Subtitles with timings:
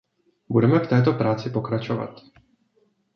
[0.49, 2.21] Budeme v této práci pokračovat.